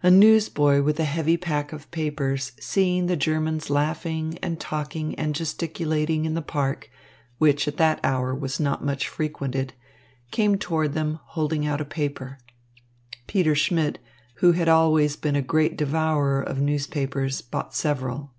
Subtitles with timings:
[0.00, 5.34] A newsboy with a heavy pack of papers, seeing the Germans laughing and talking and
[5.34, 6.88] gesticulating in the Park,
[7.38, 9.72] which at that hour was not much frequented,
[10.30, 12.38] came toward them, holding out a paper.
[13.26, 13.98] Peter Schmidt,
[14.34, 18.30] who had always been a great devourer of newspapers, bought several.